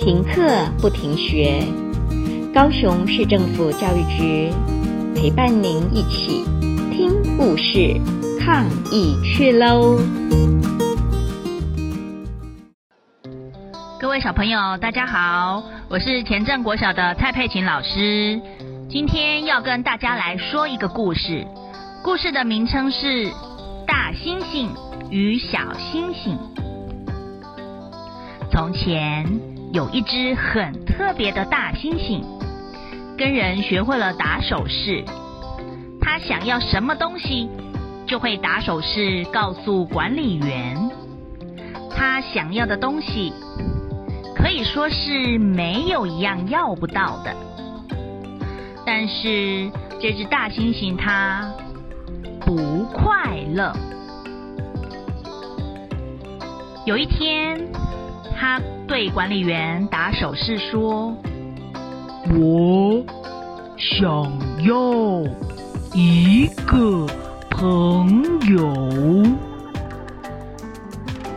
[0.00, 1.62] 停课不停学，
[2.54, 4.50] 高雄市政府教育局
[5.14, 6.42] 陪伴您一起
[6.90, 8.00] 听故事、
[8.40, 9.98] 抗疫去喽！
[14.00, 18.40] 各位小朋友，大家好，我是前镇国小的蔡佩琴老师，
[18.88, 21.46] 今天要跟大家来说一个故事，
[22.02, 23.26] 故事的名称是
[23.86, 24.70] 《大猩猩
[25.10, 25.58] 与小
[25.92, 26.30] 猩猩》。
[28.50, 29.49] 从前。
[29.72, 32.24] 有一只很特别的大猩猩，
[33.16, 35.04] 跟人学会了打手势。
[36.00, 37.48] 他想要什么东西，
[38.06, 40.90] 就会打手势告诉管理员。
[41.88, 43.32] 他想要的东西，
[44.34, 47.32] 可以说是没有一样要不到的。
[48.84, 51.48] 但是这只大猩猩它
[52.40, 53.72] 不快乐。
[56.86, 57.68] 有一天，
[58.40, 58.58] 他。
[58.88, 61.16] 对管理员打手势说
[62.34, 63.04] ：“我
[63.78, 64.04] 想
[64.64, 65.22] 要
[65.94, 67.06] 一个
[67.48, 68.74] 朋友。”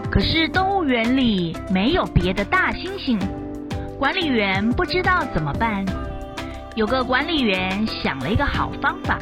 [0.10, 3.20] 可是动物园里没有别的大猩猩，
[4.00, 5.86] 管理员不知道怎么办。
[6.76, 9.20] 有个管理员想了一个好方法，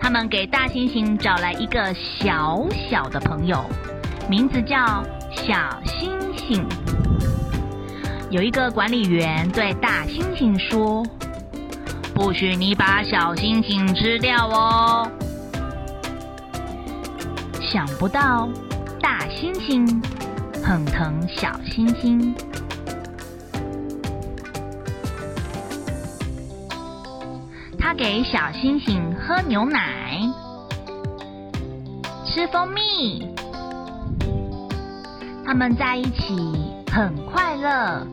[0.00, 3.64] 他们给大猩猩找来一个小小的朋友，
[4.28, 5.00] 名字叫。
[5.36, 6.66] 小星星，
[8.30, 11.06] 有一个管理员对大猩猩说
[12.14, 15.08] ：“不许你把小星星吃掉哦。”
[17.62, 18.48] 想不到
[19.00, 19.86] 大猩猩
[20.64, 22.34] 很疼小猩猩，
[27.78, 30.18] 他给小星星喝牛奶，
[32.24, 33.28] 吃蜂蜜。
[35.46, 36.36] 他们在一起
[36.92, 38.04] 很快乐。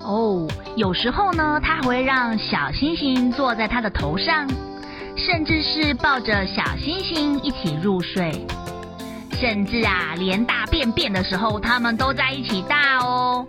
[0.00, 4.48] 哦，有时候呢，他还会让小星星坐在他的头上，
[5.14, 8.44] 甚至是抱着小星星一起入睡，
[9.38, 13.46] 甚至啊，连大便便的时候，他们都在一起大哦。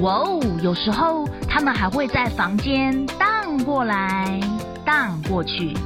[0.00, 4.40] 哇哦，有时候他们还会在房间荡过来
[4.82, 5.76] 荡过去，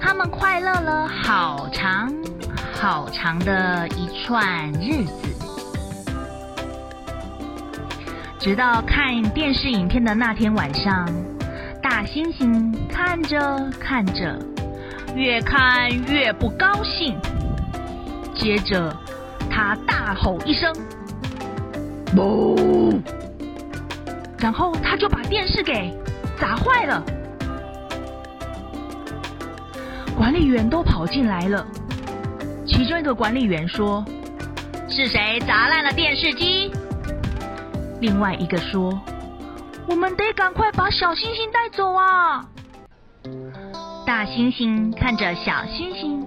[0.00, 2.12] 他们快乐了好长。
[2.78, 5.28] 好长的一串日子，
[8.38, 11.08] 直到看电视影片的那天晚上，
[11.82, 14.38] 大猩猩看着看着，
[15.14, 17.18] 越看越不高兴。
[18.34, 18.94] 接着，
[19.50, 20.70] 他大吼一声
[22.14, 23.00] ：“哞！”
[24.38, 25.92] 然后他就把电视给
[26.38, 27.02] 砸坏了。
[30.14, 31.66] 管理员都跑进来了。
[32.76, 34.04] 其中一个管理员说
[34.86, 36.70] ：“是谁砸烂了电视机？”
[38.02, 39.00] 另外一个说
[39.88, 42.44] ：“我们得赶快把小星星带走啊！”
[44.04, 46.26] 大猩猩看着小星星，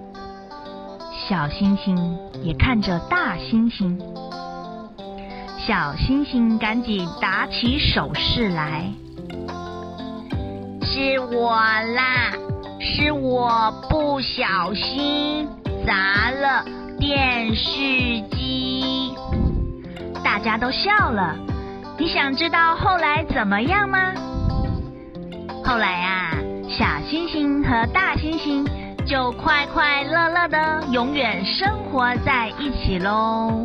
[1.28, 3.96] 小星星也看着大猩猩。
[5.56, 8.92] 小星星赶紧打起手势来
[10.82, 11.54] ：“是我
[11.94, 12.32] 啦，
[12.80, 15.48] 是我不小心。”
[15.86, 16.64] 砸了
[16.98, 19.14] 电视机，
[20.22, 21.36] 大家都笑了。
[21.98, 23.98] 你想知道后来怎么样吗？
[25.64, 26.32] 后来啊，
[26.68, 28.64] 小星星和大星星
[29.06, 33.62] 就快快乐乐的永远生活在一起喽。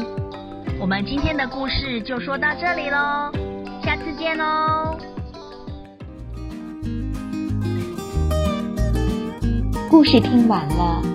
[0.80, 3.32] 我们今天的故事就说到这里喽，
[3.84, 4.98] 下次见喽。
[9.90, 11.15] 故事听完了。